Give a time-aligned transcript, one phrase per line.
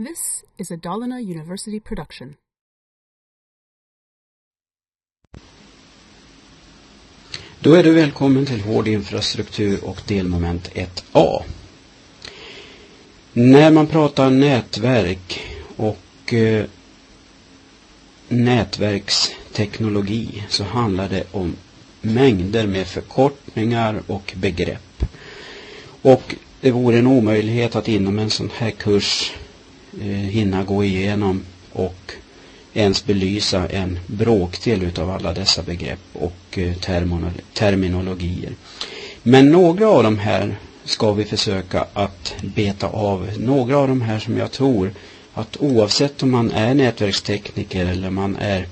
[0.00, 2.34] This is a Dalarna University production.
[7.60, 11.42] Då är du välkommen till Hård infrastruktur och delmoment 1A.
[13.32, 15.40] När man pratar nätverk
[15.76, 16.64] och eh,
[18.28, 21.56] nätverksteknologi så handlar det om
[22.00, 25.04] mängder med förkortningar och begrepp.
[26.02, 29.32] Och det vore en omöjlighet att inom en sån här kurs
[30.00, 32.12] Eh, hinna gå igenom och
[32.74, 36.74] ens belysa en bråkdel utav alla dessa begrepp och eh,
[37.54, 38.52] terminologier.
[39.22, 43.30] Men några av de här ska vi försöka att beta av.
[43.38, 44.92] Några av de här som jag tror
[45.34, 48.66] att oavsett om man är nätverkstekniker eller man är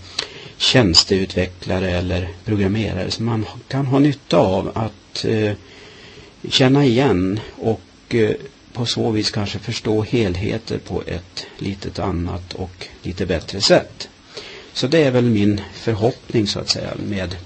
[0.56, 5.52] tjänsteutvecklare eller programmerare så man kan ha nytta av att eh,
[6.48, 8.30] känna igen och eh,
[8.76, 14.08] på så vis kanske förstå helheter på ett litet annat och lite bättre sätt.
[14.72, 17.36] Så det är väl min förhoppning så att säga med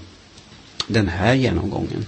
[0.87, 2.05] den här genomgången.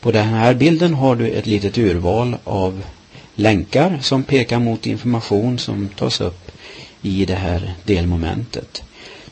[0.00, 2.82] På den här bilden har du ett litet urval av
[3.34, 6.50] länkar som pekar mot information som tas upp
[7.02, 8.82] i det här delmomentet.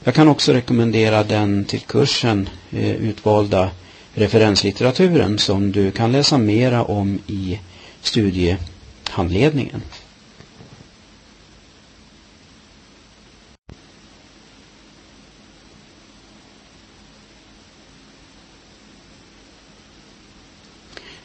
[0.05, 3.71] Jag kan också rekommendera den till kursen eh, utvalda
[4.19, 7.61] referenslitteraturen som du kan läsa mera om i
[8.03, 9.83] studiehandledningen.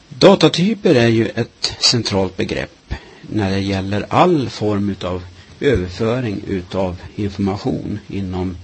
[0.10, 5.24] Datatyper är ju ett centralt begrepp när det gäller all form av
[5.60, 8.58] överföring utav information inom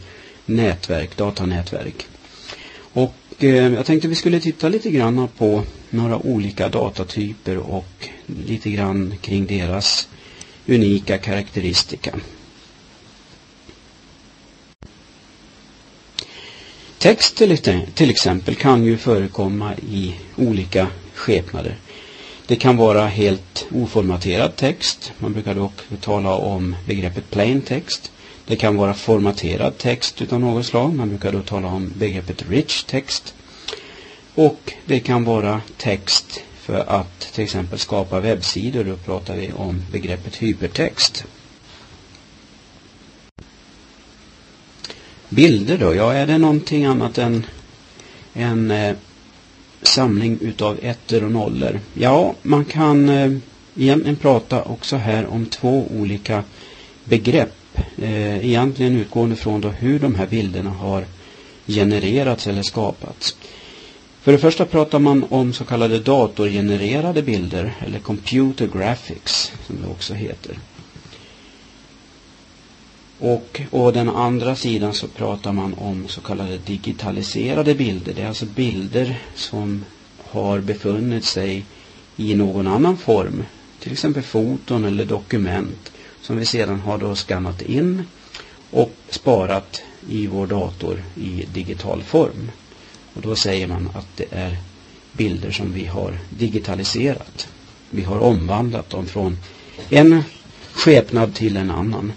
[0.46, 2.08] nätverk, datanätverk.
[3.00, 8.10] Och eh, jag tänkte vi skulle titta lite grann på några olika datatyper och
[8.48, 10.08] lite grann kring deras
[10.68, 12.16] unika karaktäristika.
[16.98, 17.58] Text till,
[17.94, 21.76] till exempel kan ju förekomma i olika skepnader.
[22.48, 25.12] Det kan vara helt oformaterad text.
[25.20, 28.12] Man brukar dock tala om begreppet plain text.
[28.50, 30.94] Det kan vara formaterad text utav något slag.
[30.94, 33.34] Man brukar då tala om begreppet rich text.
[34.36, 38.84] Och det kan vara text för att till exempel skapa webbsidor.
[38.84, 41.24] Då pratar vi om begreppet hypertext.
[45.30, 45.96] Bilder då?
[45.96, 47.46] Ja, är det någonting annat än
[48.34, 48.96] en eh,
[49.82, 51.80] samling utav ettor och nollor?
[51.94, 53.32] Ja, man kan eh,
[53.76, 56.44] egentligen prata också här om två olika
[57.04, 57.59] begrepp.
[57.98, 61.06] Eh, egentligen utgående från då hur de här bilderna har
[61.68, 63.36] genererats eller skapats.
[64.22, 69.88] För det första pratar man om så kallade datorgenererade bilder eller computer graphics som det
[69.88, 70.60] också heter.
[73.20, 78.14] Och å den andra sidan så pratar man om så kallade digitaliserade bilder.
[78.14, 79.86] Det är alltså bilder som
[80.32, 81.66] har befunnit sig
[82.18, 83.44] i någon annan form.
[83.80, 85.92] Till exempel foton eller dokument
[86.22, 88.04] som vi sedan har då skannat in
[88.72, 92.52] och sparat i vår dator i digital form.
[93.14, 94.58] Och då säger man att det är
[95.12, 97.48] bilder som vi har digitaliserat.
[97.90, 99.38] Vi har omvandlat dem från
[99.90, 100.24] en
[100.74, 102.14] skepnad till en annan.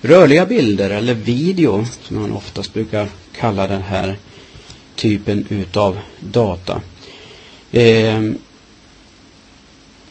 [0.00, 4.16] Rörliga bilder eller video som man oftast brukar kalla den här
[4.94, 6.80] typen utav data
[7.72, 8.22] eh,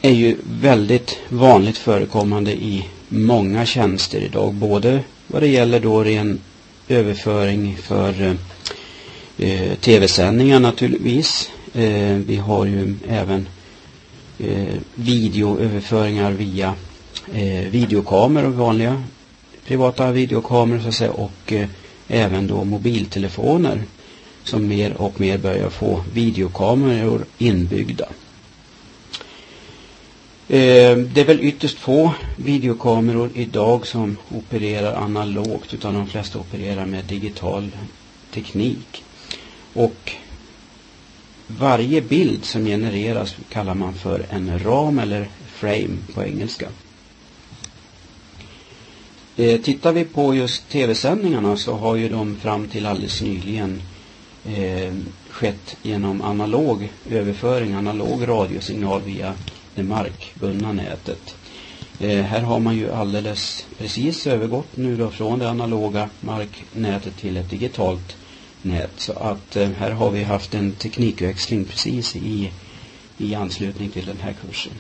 [0.06, 4.53] är ju väldigt vanligt förekommande i många tjänster idag.
[4.53, 6.40] Både vad det gäller då ren
[6.88, 8.34] överföring för eh,
[9.50, 11.52] eh, tv-sändningar naturligtvis.
[11.74, 13.47] Eh, vi har ju även
[14.40, 16.74] eh, videoöverföringar via
[17.33, 19.04] eh, videokameror, vanliga
[19.68, 21.68] privata videokameror så att säga och eh,
[22.07, 23.83] även då mobiltelefoner
[24.44, 28.06] som mer och mer börjar få videokameror inbyggda.
[30.54, 36.86] Eh, det är väl ytterst få videokameror idag som opererar analogt utan de flesta opererar
[36.86, 37.72] med digital
[38.34, 39.04] teknik.
[39.74, 40.12] Och
[41.48, 46.68] varje bild som genereras kallar man för en ram eller frame på engelska.
[49.36, 53.82] Eh, tittar vi på just tv-sändningarna så har ju de fram till alldeles nyligen
[54.46, 54.94] eh,
[55.30, 59.34] skett genom analog överföring, analog radiosignal via
[59.75, 61.36] det markbundna nätet.
[62.00, 67.38] Eh, här har man ju alldeles precis övergått nu då från det analoga marknätet till
[67.38, 68.16] ett digitalt
[68.62, 68.92] nät.
[68.98, 72.52] Så att eh, här har vi haft en teknikväxling precis i,
[73.18, 74.74] i anslutning till den här kursen.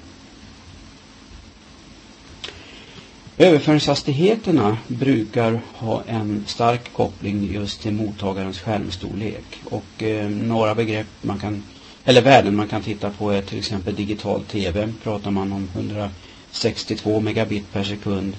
[3.37, 11.39] Överföringshastigheterna brukar ha en stark koppling just till mottagarens skärmstorlek och eh, några begrepp man
[11.39, 11.63] kan
[12.05, 17.19] eller värden man kan titta på är till exempel digital tv pratar man om 162
[17.19, 18.37] megabit per sekund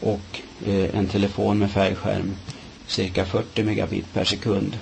[0.00, 2.36] och eh, en telefon med färgskärm
[2.86, 4.78] cirka 40 megabit per sekund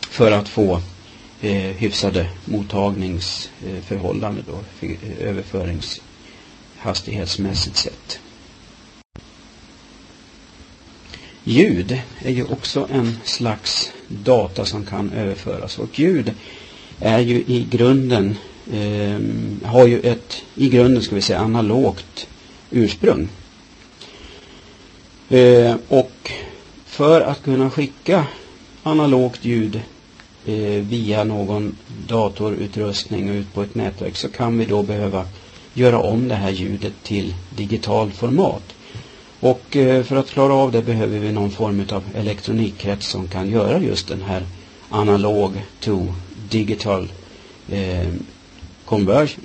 [0.00, 0.80] för att få
[1.40, 8.18] eh, hyfsade mottagningsförhållanden eh, då, eh, överföringshastighetsmässigt sett.
[11.44, 16.32] Ljud är ju också en slags data som kan överföras och ljud
[17.00, 18.36] är ju i grunden
[18.72, 22.26] eh, har ju ett i grunden ska vi säga analogt
[22.70, 23.28] ursprung.
[25.28, 26.30] Eh, och
[26.86, 28.26] för att kunna skicka
[28.82, 29.80] analogt ljud
[30.46, 31.76] eh, via någon
[32.08, 35.26] datorutrustning ut på ett nätverk så kan vi då behöva
[35.74, 38.75] göra om det här ljudet till digital format.
[39.40, 43.50] Och eh, för att klara av det behöver vi någon form av elektronikkrets som kan
[43.50, 44.42] göra just den här
[44.88, 46.06] analog to
[46.50, 47.08] digital
[47.68, 48.08] eh,
[48.84, 49.44] conversion.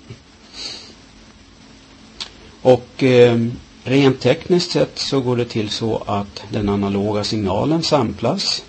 [2.61, 3.39] Och eh,
[3.83, 8.63] rent tekniskt sett så går det till så att den analoga signalen samplas.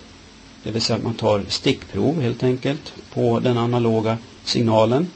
[0.63, 5.07] Det vill säga att man tar stickprov helt enkelt på den analoga signalen.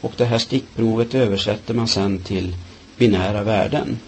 [0.00, 2.56] Och det här stickprovet översätter man sen till
[2.96, 3.98] binära värden.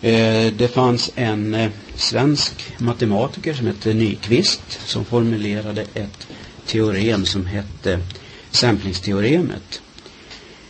[0.00, 6.26] Eh, det fanns en eh, svensk matematiker som hette Nyqvist som formulerade ett
[6.66, 8.00] teorem som hette
[8.50, 9.80] samplingsteoremet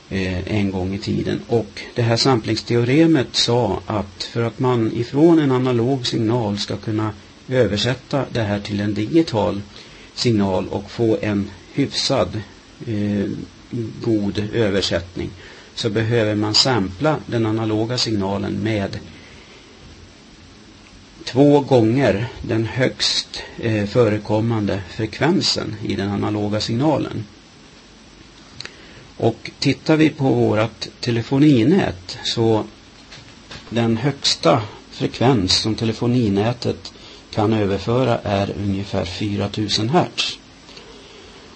[0.08, 1.40] eh, en gång i tiden.
[1.46, 7.10] Och det här samplingsteoremet sa att för att man ifrån en analog signal ska kunna
[7.48, 9.62] översätta det här till en digital
[10.14, 12.42] signal och få en hyfsad
[12.86, 13.24] eh,
[14.02, 15.30] god översättning
[15.74, 18.98] så behöver man sampla den analoga signalen med
[21.32, 27.24] två gånger den högst eh, förekommande frekvensen i den analoga signalen.
[29.16, 32.64] Och tittar vi på vårt telefoninät så
[33.70, 36.92] den högsta frekvens som telefoninätet
[37.30, 40.38] kan överföra är ungefär 4000 Hz.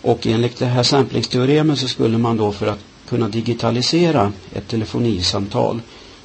[0.02, 5.80] Och enligt det här samplingsteoremet så skulle man då för att kunna digitalisera ett telefonisamtal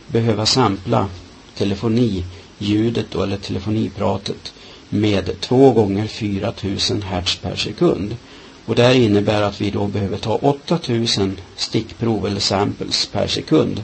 [0.07, 1.09] behöva sampla
[1.57, 2.23] telefoni
[2.57, 4.53] ljudet då, eller telefonipratet
[4.89, 8.15] med två gånger 4000 hertz per sekund.
[8.65, 13.83] Och det här innebär att vi då behöver ta 8000 stickprov eller samples per sekund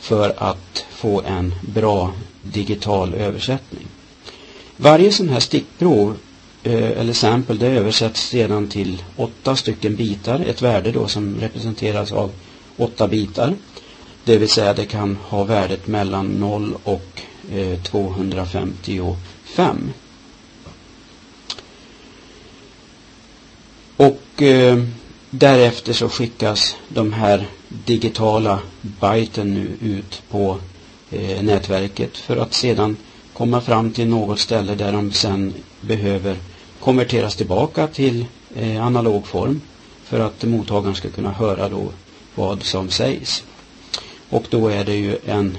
[0.00, 2.12] för att få en bra
[2.42, 3.86] digital översättning.
[4.76, 6.16] Varje sån här stickprov
[6.62, 12.12] eh, eller sample det översätts sedan till åtta stycken bitar, ett värde då som representeras
[12.12, 12.30] av
[12.76, 13.54] åtta bitar.
[14.24, 17.22] Det vill säga det kan ha värdet mellan 0 och
[17.52, 19.92] Eh, 255.
[23.96, 24.84] Och eh,
[25.30, 30.58] därefter så skickas de här digitala byten nu ut på
[31.10, 32.96] eh, nätverket för att sedan
[33.32, 36.36] komma fram till något ställe där de sen behöver
[36.80, 39.60] konverteras tillbaka till eh, analog form
[40.04, 41.92] för att mottagaren ska kunna höra då
[42.34, 43.44] vad som sägs.
[44.28, 45.58] Och då är det ju en,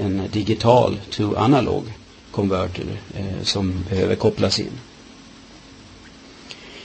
[0.00, 1.84] en digital to analog
[2.30, 4.72] converter eh, som behöver kopplas in.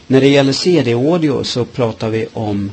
[0.07, 2.71] När det gäller CD-audio så pratar vi om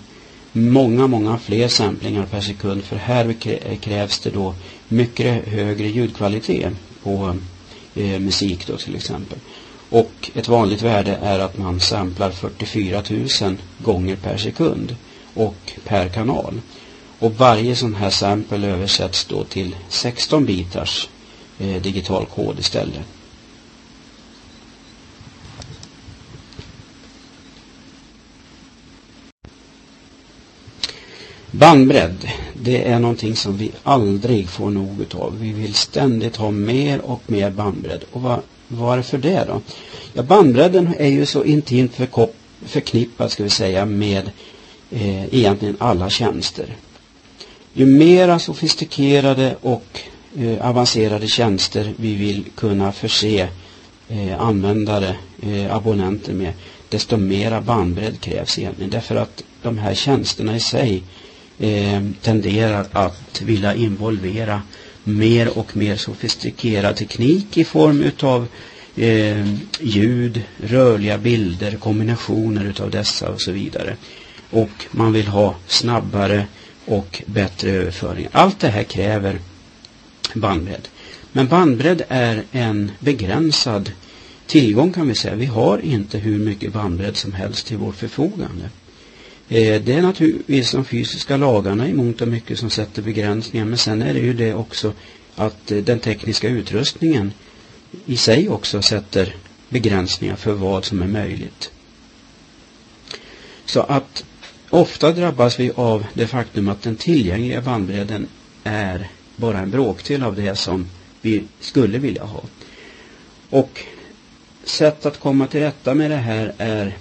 [0.53, 3.35] många, många fler samplingar per sekund för här
[3.81, 4.55] krävs det då
[4.89, 7.37] mycket högre ljudkvalitet på
[7.95, 9.39] eh, musik då till exempel.
[9.91, 13.03] Och ett vanligt värde är att man samplar 44
[13.43, 14.97] 000 gånger per sekund
[15.35, 16.61] och per kanal.
[17.21, 21.09] Och varje sån här sample översätts då till 16 bitars
[21.59, 23.03] eh, digital kod istället.
[31.51, 35.39] Bandbredd, det är någonting som vi aldrig får nog utav.
[35.41, 38.05] Vi vill ständigt ha mer och mer bandbredd.
[38.13, 39.61] Och va, varför det då?
[40.13, 41.93] Ja, bandbredden är ju så intimt
[42.67, 44.31] förknippad, ska vi säga, med
[44.91, 46.77] eh, egentligen alla tjänster.
[47.73, 50.01] Ju mera sofistikerade och
[50.39, 53.49] eh, avancerade tjänster vi vill kunna förse
[54.09, 56.53] eh, användare, eh, abonnenter med,
[56.89, 58.91] desto mera bandbredd krävs egentligen.
[58.91, 61.03] Därför att de här tjänsterna i sig
[61.59, 64.63] eh, tenderar att vilja involvera
[65.05, 68.47] mer och mer sofistikerad teknik i form utav
[68.97, 69.47] eh,
[69.81, 73.97] ljud, rörliga bilder, kombinationer utav dessa och så vidare.
[74.51, 76.47] Och man vill ha snabbare
[76.91, 78.29] och bättre överföring.
[78.33, 79.39] Allt det här kräver
[80.35, 80.89] bandbredd.
[81.33, 83.93] Men bandbredd är en begränsad
[84.47, 85.35] tillgång kan vi säga.
[85.35, 88.71] Vi har inte hur mycket bandbredd som helst till vårt förfogande.
[89.49, 93.79] Eh, det är naturligtvis de fysiska lagarna i mångt och mycket som sätter begränsningar men
[93.79, 94.93] sen är det ju det också
[95.37, 97.33] att eh, den tekniska utrustningen
[98.07, 99.37] i sig också sätter
[99.69, 101.71] begränsningar för vad som är möjligt.
[103.65, 104.25] Så att
[104.71, 108.27] ofta drabbas vi av det faktum att den tillgängliga bandbredden
[108.65, 110.87] är bara en bråkdel av det som
[111.21, 112.43] vi skulle vilja ha.
[113.51, 113.81] Och
[114.65, 116.97] sätt att komma till rätta med det här är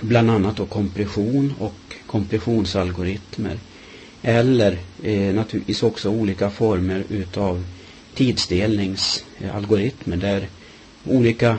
[0.00, 1.74] bland annat då kompression och
[2.06, 3.58] kompressionsalgoritmer.
[4.22, 7.64] Eller eh, naturligtvis också olika former utav
[8.14, 10.48] tidsdelningsalgoritmer där
[11.04, 11.58] olika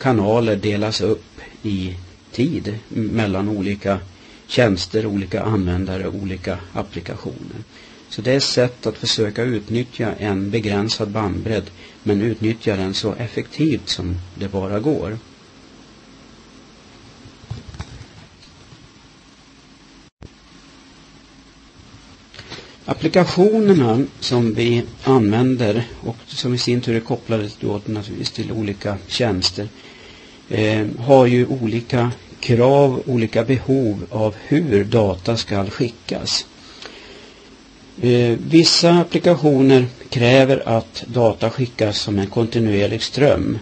[0.00, 1.94] kanaler delas upp i
[2.32, 3.98] tid mellan olika
[4.46, 7.64] tjänster, olika användare, olika applikationer.
[8.08, 11.70] Så det är ett sätt att försöka utnyttja en begränsad bandbredd
[12.02, 15.18] men utnyttja den så effektivt som det bara går.
[22.88, 28.98] Applikationerna som vi använder och som i sin tur är kopplade då naturligtvis till olika
[29.06, 29.68] tjänster
[30.48, 32.12] eh, har ju olika
[32.46, 36.46] krav, olika behov av hur data ska skickas.
[38.02, 43.58] Eh, vissa applikationer kräver att data skickas som en kontinuerlig ström.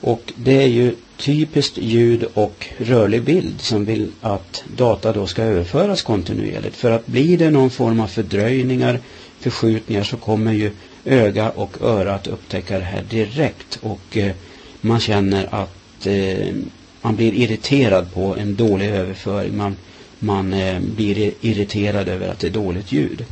[0.00, 5.42] Och det är ju typiskt ljud och rörlig bild som vill att data då ska
[5.42, 6.76] överföras kontinuerligt.
[6.76, 9.00] För att blir det någon form av fördröjningar,
[9.40, 10.70] förskjutningar så kommer ju
[11.04, 13.78] öga och öra att upptäcka det här direkt.
[13.82, 14.32] Och eh,
[14.80, 16.54] man känner att eh,
[17.02, 19.56] man blir irriterad på en dålig överföring.
[19.56, 19.76] Man,
[20.18, 23.24] man eh, blir irriterad över att det är dåligt ljud.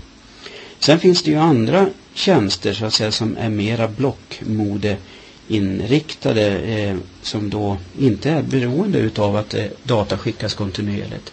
[0.79, 7.51] Sen finns det ju andra tjänster så att säga som är mera blockmodeinriktade eh, som
[7.51, 11.33] då inte är beroende utav att eh, data skickas kontinuerligt.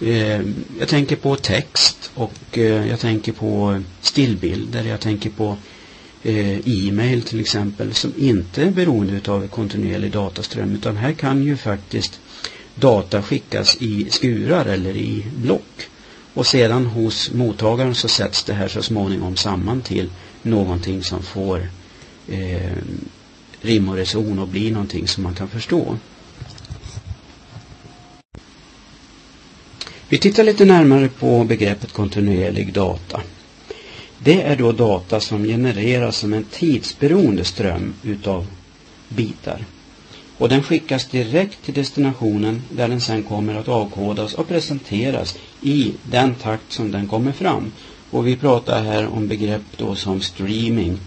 [0.00, 0.40] Eh,
[0.78, 5.56] jag tänker på text och eh, jag tänker på stillbilder, jag tänker på eh,
[6.24, 11.56] Eh, e-mail till exempel som inte är beroende utav kontinuerlig dataström utan här kan ju
[11.56, 12.20] faktiskt
[12.74, 15.88] data skickas i skurar eller i block.
[16.34, 20.10] Och sedan hos mottagaren så sätts det här så småningom samman till
[20.42, 21.68] någonting som får
[22.28, 22.72] eh,
[23.60, 25.98] rim och reson och blir någonting som man kan förstå.
[30.08, 33.22] Vi tittar lite närmare på begreppet kontinuerlig data.
[34.24, 38.46] Det är då data som genereras som en tidsberoende ström utav
[39.08, 39.64] bitar.
[40.38, 45.92] Och den skickas direkt till destinationen där den sen kommer att avkodas och presenteras i
[46.02, 47.72] den takt som den kommer fram.
[48.10, 50.98] Och vi pratar här om begrepp då som streaming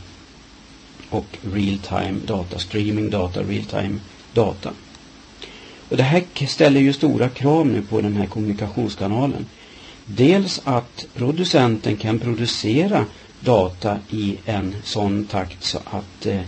[1.09, 3.99] och real-time data, streaming data, real-time
[4.33, 4.69] data.
[5.89, 9.45] Och det här ställer ju stora krav nu på den här kommunikationskanalen.
[10.05, 13.05] Dels att producenten kan producera
[13.39, 16.41] data i en sån takt så att eh,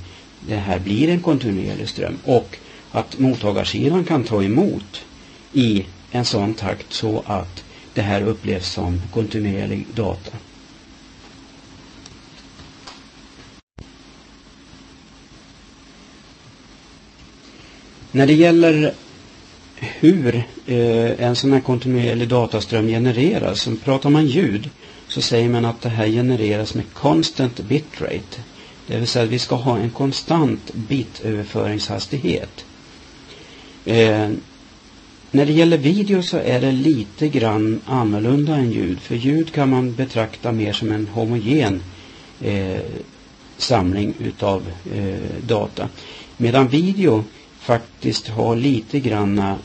[0.47, 2.57] det här blir en kontinuerlig ström och
[2.91, 5.05] att mottagarsidan kan ta emot
[5.53, 10.31] i en sån takt så att det här upplevs som kontinuerlig data.
[18.11, 18.93] När det gäller
[19.75, 24.69] hur Eh, en sån här kontinuerlig dataström genereras, så pratar man ljud
[25.07, 28.41] så säger man att det här genereras med constant bitrate.
[28.87, 32.65] Det vill säga att vi ska ha en konstant bitöverföringshastighet.
[33.85, 34.29] Eh,
[35.31, 38.99] när det gäller video så är det lite grann annorlunda än ljud.
[38.99, 41.81] För ljud kan man betrakta mer som en homogen
[42.41, 42.81] eh,
[43.57, 44.63] samling utav
[44.95, 45.89] eh, data.
[46.37, 47.23] Medan video
[47.59, 49.55] faktiskt har lite granna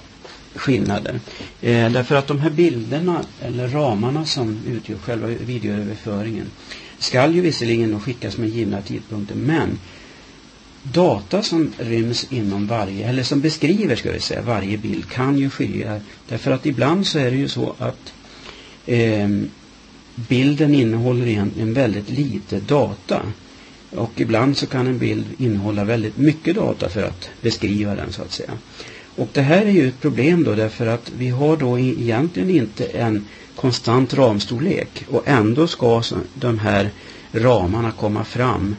[0.54, 1.20] skillnader.
[1.60, 6.46] Eh, därför att de här bilderna eller ramarna som utgör själva videoöverföringen
[6.98, 9.78] skall ju visserligen skickas med givna tidpunkter men
[10.82, 15.50] data som ryms inom varje, eller som beskriver ska vi säga, varje bild kan ju
[15.50, 16.00] skilja.
[16.28, 18.12] Därför att ibland så är det ju så att
[18.86, 19.28] eh,
[20.14, 23.22] bilden innehåller egentligen väldigt lite data.
[23.90, 28.22] Och ibland så kan en bild innehålla väldigt mycket data för att beskriva den så
[28.22, 28.50] att säga.
[29.16, 32.84] Och det här är ju ett problem då därför att vi har då egentligen inte
[32.84, 33.24] en
[33.56, 36.02] konstant ramstorlek och ändå ska
[36.34, 36.90] de här
[37.32, 38.76] ramarna komma fram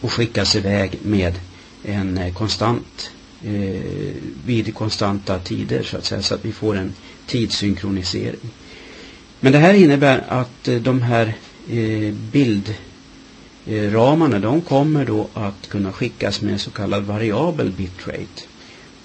[0.00, 1.38] och skickas iväg med
[1.84, 3.10] en eh, konstant
[3.44, 3.80] eh,
[4.46, 6.92] vid konstanta tider så att säga så att vi får en
[7.26, 8.50] tidssynkronisering.
[9.40, 11.34] Men det här innebär att eh, de här
[11.70, 12.14] eh,
[13.64, 18.42] bildramarna eh, de kommer då att kunna skickas med så kallad variabel bitrate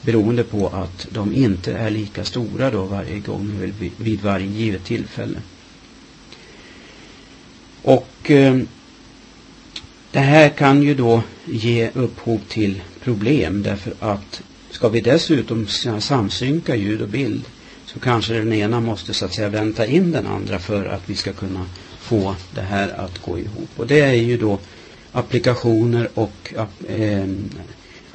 [0.01, 5.39] beroende på att de inte är lika stora då varje gång vid varje givet tillfälle.
[7.81, 8.57] Och eh,
[10.11, 15.67] det här kan ju då ge upphov till problem därför att ska vi dessutom
[15.99, 17.45] samsynka ljud och bild
[17.85, 21.15] så kanske den ena måste så att säga vänta in den andra för att vi
[21.15, 21.65] ska kunna
[21.99, 23.69] få det här att gå ihop.
[23.75, 24.59] Och det är ju då
[25.11, 26.53] applikationer och
[26.87, 27.25] eh,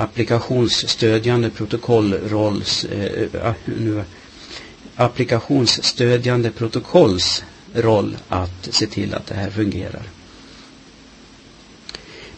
[0.03, 4.05] applikationsstödjande protokollrolls eh, nu,
[4.97, 7.45] applikationsstödjande protokolls
[7.75, 10.03] roll att se till att det här fungerar.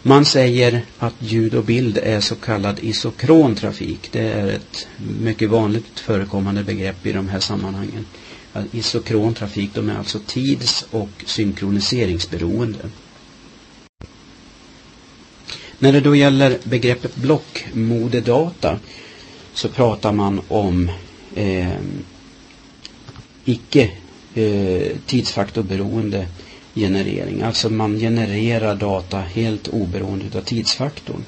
[0.02, 4.08] Man säger att ljud och bild är så kallad isokron trafik.
[4.12, 4.86] Det är ett
[5.20, 8.06] mycket vanligt förekommande begrepp i de här sammanhangen.
[8.72, 12.78] Isokron trafik, de är alltså tids- och synkroniseringsberoende.
[15.84, 18.78] När det då gäller begreppet blockmodedata
[19.54, 20.90] så pratar man om
[21.34, 21.72] eh,
[23.44, 23.90] icke
[24.34, 26.26] eh, tidsfaktorberoende
[26.74, 27.42] generering.
[27.42, 31.24] Alltså man genererar data helt oberoende av tidsfaktorn.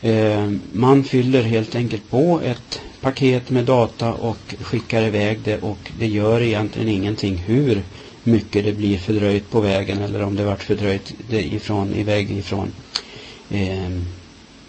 [0.00, 5.90] Eh, man fyller helt enkelt på ett paket med data och skickar iväg det och
[5.98, 7.82] det gör egentligen ingenting hur
[8.22, 12.72] mycket det blir fördröjt på vägen eller om det varit fördröjt ifrån, iväg ifrån,
[13.52, 13.90] eh,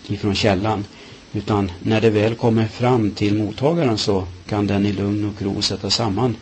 [0.07, 0.85] ifrån källan.
[1.33, 5.61] Utan när det väl kommer fram till mottagaren så kan den i lugn och ro
[5.61, 6.35] sätta samman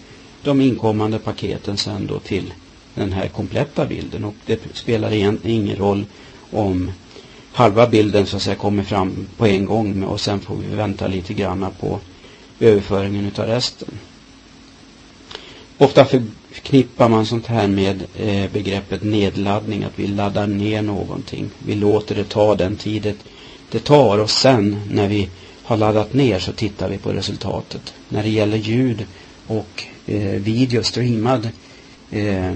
[0.43, 2.53] de inkommande paketen sen då till
[2.95, 6.05] den här kompletta bilden och det spelar egentligen ingen roll
[6.51, 6.91] om
[7.53, 11.07] halva bilden så att säga kommer fram på en gång och sen får vi vänta
[11.07, 11.99] lite granna på
[12.59, 13.89] överföringen utav resten.
[15.81, 21.49] Ofta förknippar man sånt här med eh, begreppet nedladdning, att vi laddar ner någonting.
[21.59, 23.13] Vi låter det ta den tid
[23.71, 25.29] det tar och sen när vi
[25.63, 27.93] har laddat ner så tittar vi på resultatet.
[28.09, 29.05] När det gäller ljud
[29.47, 31.49] och eh, video streamad
[32.11, 32.51] eh,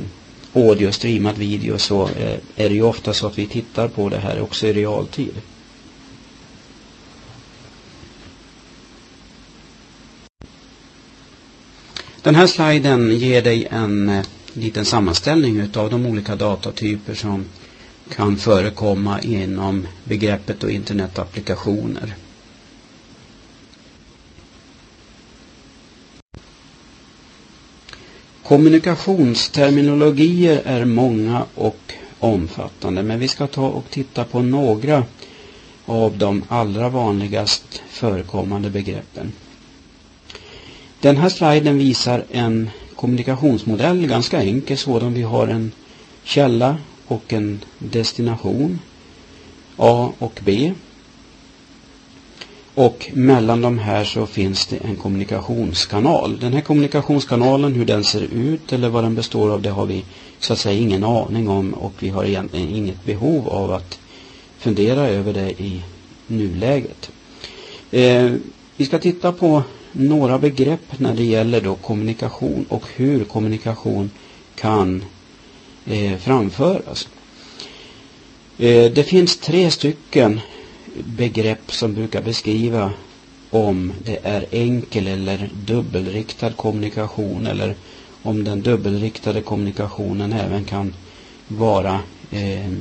[0.54, 4.18] audio streamad video så eh, är det ju ofta så att vi tittar på det
[4.20, 5.34] här också i realtid.
[12.26, 17.46] Den här sliden ger dig en eh, liten sammanställning utav de olika datatyper som
[18.16, 22.16] kan förekomma inom begreppet och internetapplikationer.
[28.44, 35.04] Kommunikationsterminologier är många och omfattande men vi ska ta och titta på några
[35.86, 39.32] av de allra vanligast förekommande begreppen.
[41.06, 45.14] Den här sliden visar en kommunikationsmodell, ganska enkel sådan.
[45.14, 45.72] Vi har en
[46.24, 48.80] källa och en destination,
[49.78, 50.74] A och B.
[52.76, 56.40] Och mellan de här så finns det en kommunikationskanal.
[56.40, 60.06] Den här kommunikationskanalen, hur den ser ut eller vad den består av, det har vi
[60.40, 64.00] så att säga ingen aning om och vi har egentligen inget behov av att
[64.58, 65.82] fundera över det i
[66.28, 67.12] nuläget.
[67.92, 68.32] Eh,
[68.78, 69.64] vi ska titta på
[69.98, 74.12] några begrepp när det gäller då kommunikation och hur kommunikation
[74.56, 75.04] kan
[75.86, 77.08] eh, framföras.
[78.58, 80.40] Eh, det finns tre stycken
[81.06, 82.92] begrepp som brukar beskriva
[83.50, 87.76] om det är enkel eller dubbelriktad kommunikation eller
[88.24, 90.94] om den dubbelriktade kommunikationen även kan
[91.48, 92.00] vara
[92.32, 92.72] eh,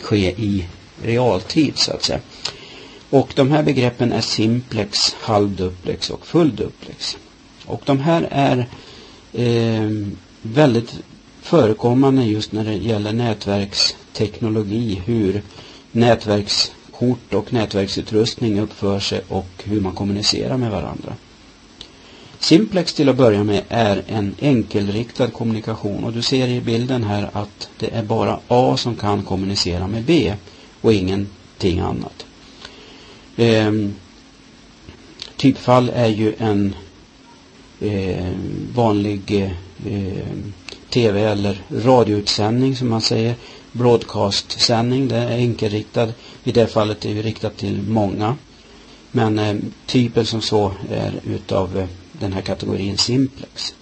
[0.00, 0.66] ske i
[1.02, 2.20] realtid så att säga.
[3.16, 7.16] Och de här begreppen är simplex, halvduplex och fullduplex.
[7.66, 8.66] Och de här är
[9.32, 9.90] eh,
[10.42, 10.94] väldigt
[11.42, 15.42] förekommande just när det gäller nätverksteknologi, hur
[15.92, 21.12] nätverkskort och nätverksutrustning uppför sig och hur man kommunicerar med varandra.
[22.38, 27.30] Simplex till att börja med är en enkelriktad kommunikation och du ser i bilden här
[27.32, 30.34] att det är bara A som kan kommunicera med B
[30.80, 32.25] och ingenting annat.
[33.36, 33.72] Eh,
[35.36, 36.74] typfall är ju en
[37.80, 38.32] eh,
[38.74, 39.52] vanlig
[39.86, 40.26] eh,
[40.90, 43.34] tv eller radioutsändning som man säger
[43.72, 45.08] broadcast-sändning.
[45.08, 46.08] Det är enkelriktad.
[46.44, 48.36] I det fallet är det riktat till många.
[49.10, 53.74] Men eh, typen som så är utav eh, den här kategorin simplex.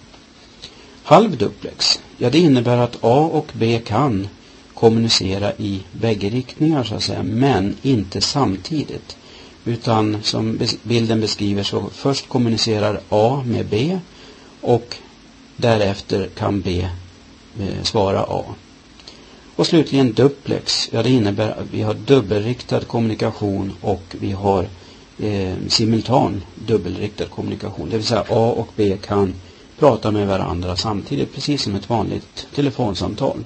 [1.03, 1.99] Halvduplex.
[2.17, 4.27] Ja, det innebär att A och B kan
[4.73, 9.17] kommunicera i bägge riktningar så att säga, men inte samtidigt.
[9.65, 13.99] Utan som bilden beskriver så först kommunicerar A med B
[14.61, 14.97] och
[15.57, 16.87] därefter kan B
[17.59, 18.43] eh, svara A.
[19.55, 20.89] Och slutligen duplex.
[20.91, 24.67] Ja, det innebär att vi har dubbelriktad kommunikation och vi har
[25.19, 27.89] eh, simultan dubbelriktad kommunikation.
[27.89, 29.33] Det vill säga A och B kan
[29.79, 33.45] prata med varandra samtidigt, precis som ett vanligt telefonsamtal.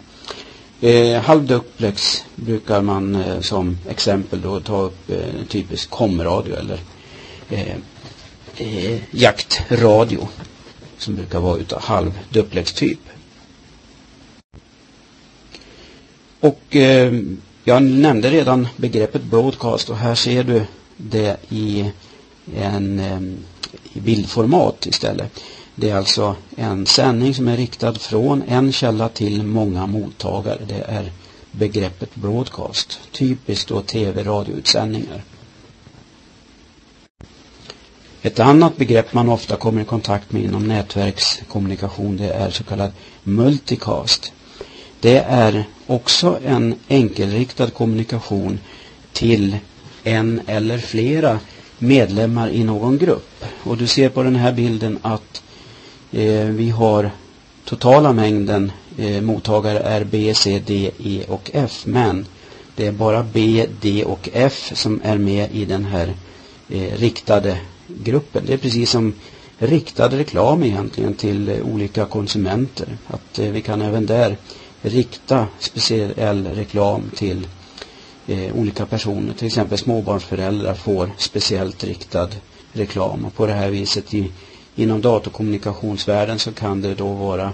[0.82, 6.80] Eh, halvduplex brukar man eh, som exempel då ta upp eh, typisk komradio eller
[7.50, 7.76] eh,
[8.58, 10.28] eh, jaktradio
[10.98, 13.00] som brukar vara utav halvduplex typ.
[16.40, 17.14] Och eh,
[17.64, 20.66] jag nämnde redan begreppet broadcast och här ser du
[20.98, 21.92] det i
[22.56, 23.22] en eh,
[23.94, 25.40] i bildformat istället.
[25.80, 30.60] Det är alltså en sändning som är riktad från en källa till många mottagare.
[30.68, 31.12] Det är
[31.52, 33.00] begreppet broadcast.
[33.12, 35.24] Typiskt då tv-radioutsändningar.
[38.22, 42.92] Ett annat begrepp man ofta kommer i kontakt med inom nätverkskommunikation det är så kallad
[43.24, 44.32] multicast.
[45.00, 48.60] Det är också en enkelriktad kommunikation
[49.14, 49.58] till
[50.04, 51.40] en eller flera
[51.78, 53.46] medlemmar i någon grupp.
[53.64, 55.42] Och du ser på den här bilden att
[56.12, 57.12] Eh, vi har
[57.66, 61.82] totala mängden eh, mottagare är B, C, D, E och F.
[61.86, 62.26] Men
[62.76, 66.14] det är bara B, D och F som är med i den här
[66.70, 68.44] eh, riktade gruppen.
[68.48, 69.14] Det är precis som
[69.58, 72.98] riktad reklam egentligen till olika konsumenter.
[73.08, 74.38] Att vi kan även där
[74.82, 77.48] rikta speciell reklam till
[78.54, 79.34] olika personer.
[79.34, 82.30] Till exempel småbarnsföräldrar får speciellt riktad
[82.74, 83.26] reklam.
[83.26, 84.32] Och på det här viset i,
[84.76, 87.54] inom datorkommunikationsvärlden så kan det då vara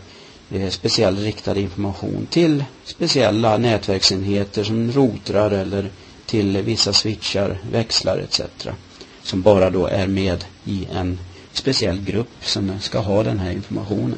[0.51, 5.89] eh, speciell riktad information till speciella nätverksenheter som routrar eller
[6.25, 8.41] till vissa switchar, växlar etc.
[9.23, 11.19] Som bara då är med i en
[11.54, 14.17] speciell grupp som ska ha den här informationen.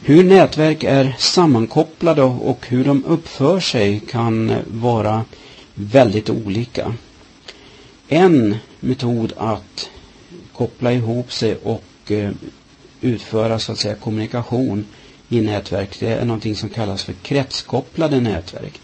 [0.00, 5.24] Hur nätverk är sammankopplade och hur de uppför sig kan vara
[5.74, 6.94] väldigt olika.
[8.08, 9.90] En metod att
[10.52, 12.30] koppla ihop sig och eh,
[13.00, 14.84] utföra så att säga kommunikation
[15.28, 18.80] i nätverk det är någonting som kallas för kretskopplade nätverk.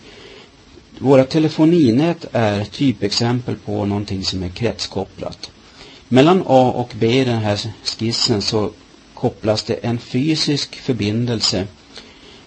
[0.99, 5.51] Våra telefoninät är typexempel på någonting som är kretskopplat.
[6.09, 8.71] Mellan A och B i den här skissen så
[9.15, 11.67] kopplas det en fysisk förbindelse.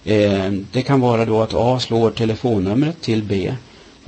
[0.04, 3.54] Eh, det kan vara då att A slår telefonnumret till B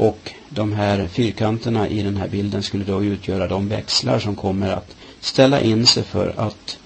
[0.00, 4.70] och de här fyrkanterna i den här bilden skulle då utgöra de växlar som kommer
[4.70, 6.78] att ställa in sig för att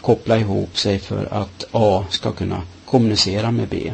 [0.00, 3.92] koppla ihop sig för att A ska kunna kommunicera med B.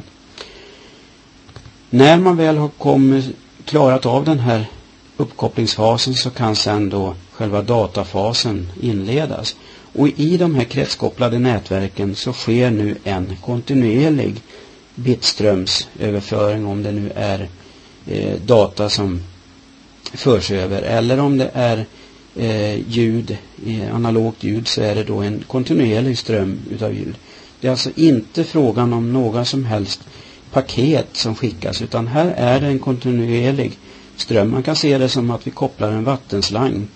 [1.90, 3.24] När man väl har kommit,
[3.64, 4.66] klarat av den här
[5.16, 9.56] uppkopplingsfasen så kan sedan då själva datafasen inledas.
[9.92, 14.42] Och i de här kretskopplade nätverken så sker nu en kontinuerlig
[14.94, 17.48] bitströmsöverföring om det nu är
[18.06, 19.20] eh, data som
[20.14, 21.86] förs över eller om det är
[22.36, 23.36] eh, ljud,
[23.66, 27.14] eh, analogt ljud så är det då en kontinuerlig ström utav ljud.
[27.60, 30.00] Det är alltså inte frågan om några som helst
[30.52, 33.78] paket som skickas utan här är det en kontinuerlig
[34.16, 34.50] ström.
[34.50, 36.88] Man kan se det som att vi kopplar en vattenslang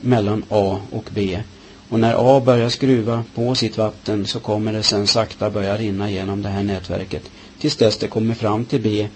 [0.00, 1.40] mellan A och B
[1.88, 6.10] och när A börjar skruva på sitt vatten så kommer det sen sakta börja rinna
[6.10, 9.08] genom det här nätverket tills dess det kommer fram till B.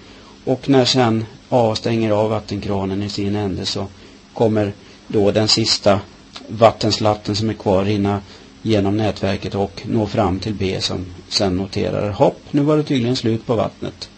[0.45, 3.87] Och när sen A stänger av vattenkranen i sin ände så
[4.35, 4.73] kommer
[5.07, 6.01] då den sista
[6.49, 8.21] vattenslatten som är kvar rinna
[8.63, 13.17] genom nätverket och nå fram till B som sen noterar hopp, nu var det tydligen
[13.17, 14.11] slut på vattnet.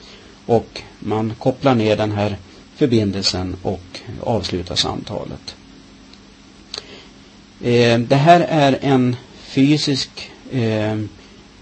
[0.47, 2.37] Och man kopplar ner den här
[2.77, 5.55] förbindelsen och avslutar samtalet.
[7.61, 10.99] Eh, det här är en fysisk eh,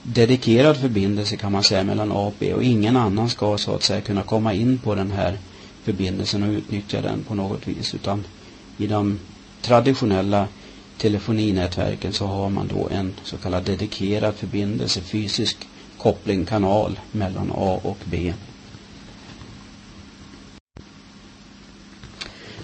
[0.03, 3.83] dedikerad förbindelse kan man säga mellan A och B och ingen annan ska så att
[3.83, 5.39] säga kunna komma in på den här
[5.89, 8.25] förbindelsen och utnyttja den på något vis utan
[8.77, 9.19] i de
[9.63, 10.49] traditionella
[10.99, 15.57] telefoninätverken så har man då en så kallad dedikerad förbindelse, fysisk
[15.99, 18.35] koppling, kanal mellan A och B.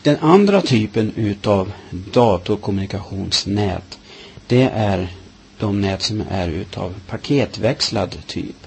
[0.02, 1.72] Den andra typen utav
[2.12, 3.98] datorkommunikationsnät
[4.46, 5.08] det är
[5.58, 8.63] de nät som är utav paketväxlad typ.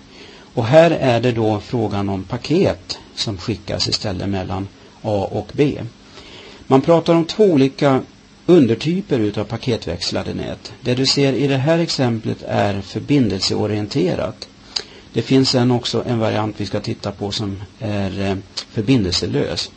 [0.57, 4.67] Och här är det då frågan om paket som skickas istället mellan
[5.01, 5.81] A och B.
[6.67, 8.01] Man pratar om två olika
[8.45, 10.73] undertyper utav paketväxlade nät.
[10.81, 14.47] Det du ser i det här exemplet är förbindelseorienterat.
[15.13, 18.35] Det finns sen också en variant vi ska titta på som är eh,
[18.71, 19.71] förbindelselös.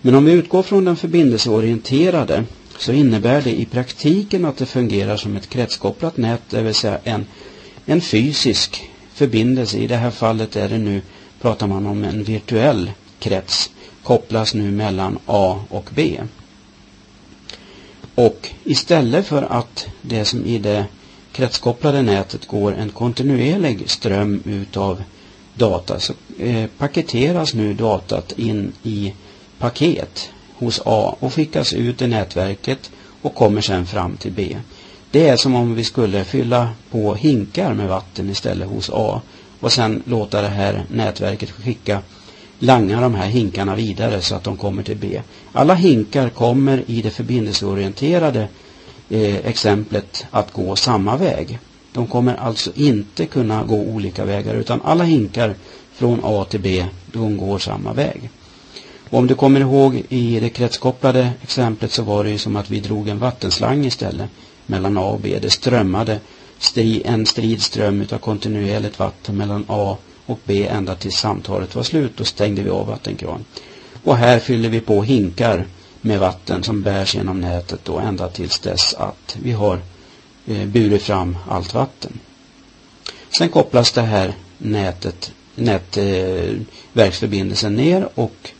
[0.00, 2.44] Men om vi utgår från den förbindelseorienterade
[2.78, 6.98] så innebär det i praktiken att det fungerar som ett kretskopplat nät, det vill säga
[7.04, 7.26] en,
[7.86, 9.78] en fysisk förbindelse.
[9.78, 11.02] I det här fallet är det nu,
[11.40, 13.70] pratar man om en virtuell krets,
[14.02, 16.20] kopplas nu mellan A och B.
[18.14, 20.86] Och istället för att det som i det
[21.32, 25.02] kretskopplade nätet går en kontinuerlig ström utav
[25.54, 29.14] data så eh, paketeras nu datat in i
[29.58, 32.90] paket hos A och skickas ut i nätverket
[33.22, 34.56] och kommer sedan fram till B.
[35.10, 39.20] Det är som om vi skulle fylla på hinkar med vatten istället hos A
[39.60, 42.02] och sen låta det här nätverket skicka
[42.58, 45.22] langa de här hinkarna vidare så att de kommer till B.
[45.52, 48.48] Alla hinkar kommer i det förbindelseorienterade
[49.08, 51.58] eh, exemplet att gå samma väg.
[51.92, 55.54] De kommer alltså inte kunna gå olika vägar utan alla hinkar
[55.92, 58.30] från A till B, de går samma väg.
[59.10, 62.70] Och om du kommer ihåg i det kretskopplade exemplet så var det ju som att
[62.70, 64.30] vi drog en vattenslang istället
[64.68, 65.38] mellan A och B.
[65.42, 66.20] Det strömmade
[66.58, 72.12] stri, en stridström utav kontinuerligt vatten mellan A och B ända tills samtalet var slut.
[72.16, 73.44] Då stängde vi av vattenkran.
[74.04, 75.66] Och här fyller vi på hinkar
[76.00, 79.80] med vatten som bärs genom nätet då ända tills dess att vi har
[80.46, 82.18] eh, burit fram allt vatten.
[83.38, 88.50] Sen kopplas det här nätet, nätverksförbindelsen eh, ner och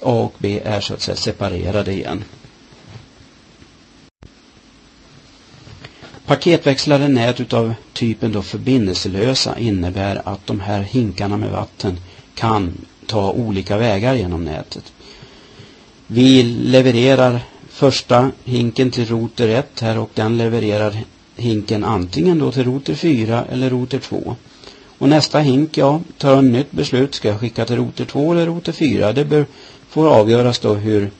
[0.00, 2.24] A och B är så att säga separerade igen.
[6.32, 11.98] Paketväxlade nät utav typen då förbindelselösa innebär att de här hinkarna med vatten
[12.34, 12.72] kan
[13.06, 14.92] ta olika vägar genom nätet.
[16.06, 20.96] Vi levererar första hinken till router 1 här och den levererar
[21.36, 24.36] hinken antingen då till router 4 eller router 2.
[24.98, 27.14] Och nästa hink, ja, tar en nytt beslut.
[27.14, 29.12] Ska jag skicka till router 2 eller router 4?
[29.12, 29.46] Det bör,
[29.88, 31.10] får avgöras då hur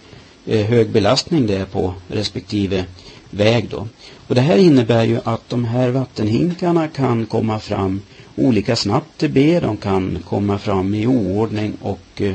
[0.47, 2.85] eh, hög belastning det är på respektive
[3.33, 3.89] väg då.
[4.29, 8.01] Och det här innebär ju att de här vattenhinkarna kan komma fram
[8.37, 9.61] olika snabbt till B.
[9.61, 12.35] De kan komma fram i oordning och eh,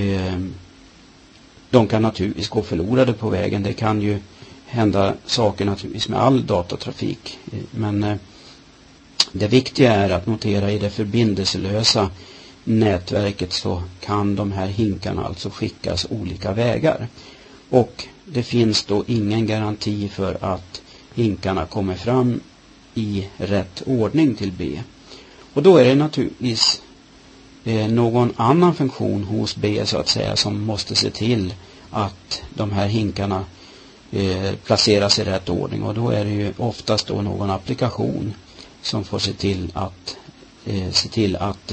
[0.00, 0.40] eh,
[1.70, 3.62] de kan naturligtvis gå förlorade på vägen.
[3.62, 4.18] Det kan ju
[4.66, 7.38] hända saker naturligtvis med all datatrafik.
[7.52, 8.16] Eh, men eh,
[9.32, 12.10] det viktiga är att notera i det förbindelselösa
[12.64, 17.08] nätverket så kan de här hinkarna alltså skickas olika vägar.
[17.74, 20.82] Och det finns då ingen garanti för att
[21.14, 22.40] hinkarna kommer fram
[22.94, 24.80] i rätt ordning till B.
[25.54, 26.82] Och då är det naturligtvis
[27.64, 31.54] eh, någon annan funktion hos B så att säga som måste se till
[31.90, 33.44] att de här hinkarna
[34.12, 38.34] eh, placeras i rätt ordning och då är det ju oftast då någon applikation
[38.82, 40.16] som får se till att
[40.66, 41.72] eh, se till att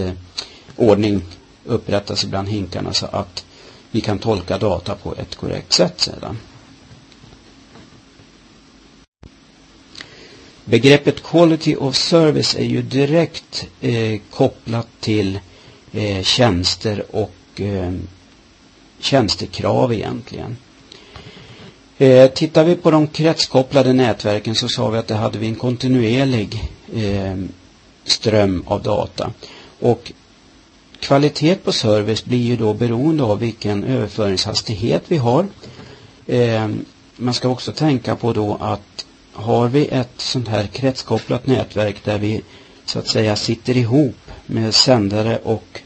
[0.76, 1.22] ordning
[1.66, 3.46] upprättas bland hinkarna så att
[3.92, 6.38] vi kan tolka data på ett korrekt sätt sedan.
[10.66, 15.40] Begreppet quality of service är ju direkt eh, kopplat till
[15.92, 17.94] eh, tjänster och eh,
[19.00, 20.58] tjänstekrav egentligen.
[21.98, 25.56] Eh, tittar vi på de kretskopplade nätverken så sa vi att det hade vi en
[25.56, 27.38] kontinuerlig eh,
[28.04, 29.34] ström av data.
[29.80, 30.12] Och
[31.02, 35.48] kvalitet på service blir ju då beroende av vilken överföringshastighet vi har.
[36.28, 36.70] Eh,
[37.18, 42.20] man ska också tänka på då att har vi ett sånt här kretskopplat nätverk där
[42.20, 42.42] vi
[42.86, 45.82] så att säga sitter ihop med sändare och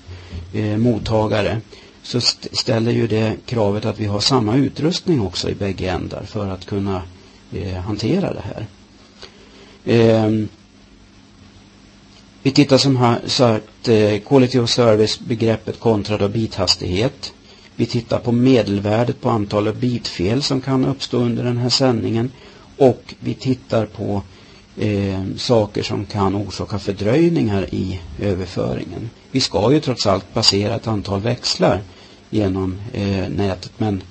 [0.54, 1.62] eh, mottagare
[2.04, 6.24] så st ställer ju det kravet att vi har samma utrustning också i bägge ändar
[6.24, 7.02] för att kunna
[7.54, 8.68] eh, hantera det här.
[9.86, 10.46] Eh,
[12.46, 17.34] vi tittar som sagt eh, quality of service begreppet kontra då bithastighet.
[17.76, 22.32] Vi tittar på medelvärdet på antalet bitfel som kan uppstå under den här sändningen
[22.78, 24.22] och vi tittar på
[24.78, 29.10] eh, saker som kan orsaka fördröjningar i överföringen.
[29.32, 31.82] Vi ska ju trots allt passera ett antal växlar
[32.30, 34.04] genom eh, nätet men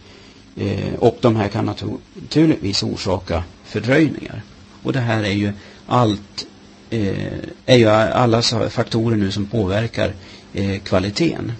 [0.57, 4.43] eh, och de här kan naturligtvis orsaka fördröjningar.
[4.83, 5.53] Och det här är ju
[5.87, 6.47] allt
[6.91, 7.33] Eh,
[7.67, 10.13] är ju alla faktorer nu som påverkar
[10.53, 11.53] eh, kvaliteten.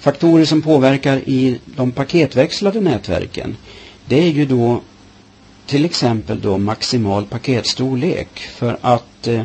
[0.00, 3.56] Faktorer som påverkar i de paketväxlade nätverken
[4.06, 4.80] det är ju då
[5.66, 9.42] till exempel då maximal paketstorlek för att eh,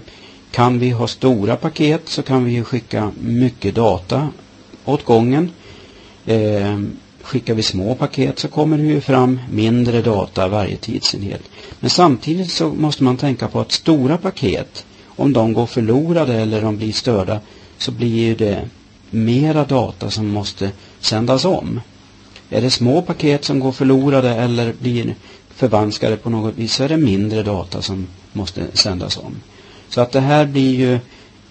[0.52, 4.30] kan vi ha stora paket så kan vi ju skicka mycket data
[4.86, 5.52] åt gången.
[6.26, 6.80] Eh,
[7.22, 11.42] skickar vi små paket så kommer det ju fram mindre data varje tidsenhet.
[11.86, 16.62] Men samtidigt så måste man tänka på att stora paket, om de går förlorade eller
[16.62, 17.40] de blir störda,
[17.78, 18.70] så blir ju det
[19.10, 21.82] mera data som måste sändas om.
[22.50, 25.16] Är det små paket som går förlorade eller blir
[25.50, 29.36] förvanskade på något vis så är det mindre data som måste sändas om.
[29.90, 31.00] Så att det här blir ju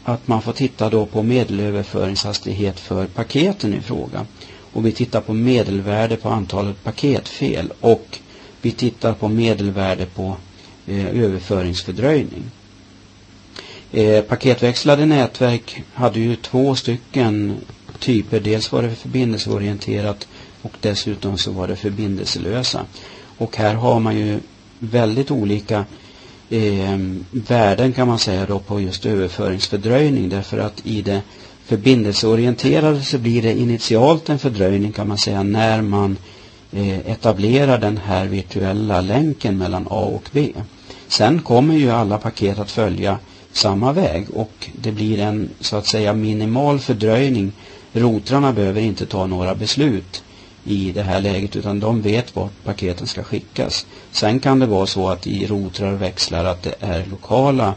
[0.04, 4.26] att man får titta då på medelöverföringshastighet för paketen i fråga.
[4.72, 8.20] Och vi tittar på medelvärde på antalet paketfel och
[8.64, 10.36] vi tittar på medelvärde på
[10.86, 12.42] eh, överföringsfördröjning.
[13.92, 17.56] Eh, paketväxlade nätverk hade ju två stycken
[17.98, 18.40] typer.
[18.40, 20.28] Dels var det förbindelseorienterat
[20.62, 22.84] och dessutom så var det förbindelselösa.
[23.38, 24.40] Och här har man ju
[24.78, 25.84] väldigt olika
[26.50, 26.98] eh,
[27.30, 31.22] värden kan man säga då på just överföringsfördröjning därför att i det
[31.64, 36.16] förbindelseorienterade så blir det initialt en fördröjning kan man säga när man
[36.76, 40.52] Eh, etablera etablerar den här virtuella länken mellan A och B.
[41.08, 43.18] Sen kommer ju alla paket att följa
[43.52, 47.52] samma väg och det blir en så att säga minimal fördröjning.
[47.92, 50.24] Rotrarna behöver inte ta några beslut
[50.64, 53.86] i det här läget utan de vet vart paketen ska skickas.
[54.12, 57.74] Sen kan det vara så att i rotrar och växlar att det är lokala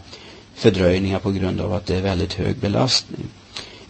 [0.56, 3.26] fördröjningar på grund av att det är väldigt hög belastning.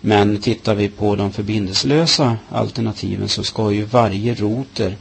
[0.01, 4.95] Men tittar vi på de förbindelselösa alternativen så ska ju varje router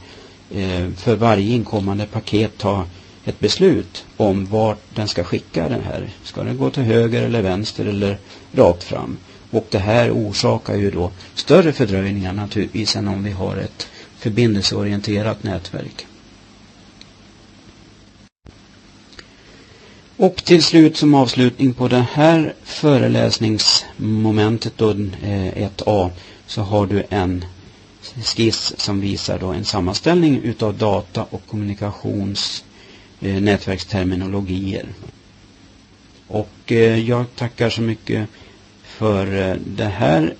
[0.51, 2.85] eh, för varje inkommande paket ta
[3.25, 6.09] ett beslut om vart den ska skicka den här.
[6.23, 8.17] Ska den gå till höger eller vänster eller
[8.51, 9.17] rakt fram?
[9.51, 15.43] Och det här orsakar ju då större fördröjningar naturligtvis än om vi har ett förbindelseorienterat
[15.43, 16.07] nätverk.
[20.19, 24.95] Och till slut som avslutning på det här föreläsningsmomentet då eh,
[25.69, 26.09] 1A
[26.47, 27.45] så har du en
[28.23, 32.63] skiss som visar då en sammanställning utav data och kommunikations
[33.21, 34.85] eh, nätverksterminologier.
[36.27, 38.27] Och eh, jag tackar så mycket
[38.83, 40.33] för det här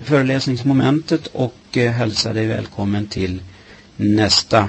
[0.00, 3.42] föreläsningsmomentet och hälsar dig välkommen till
[3.96, 4.68] nästa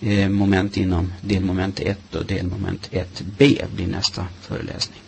[0.00, 5.00] Eh, moment inom delmoment 1 och delmoment 1b blir nästa föreläsning.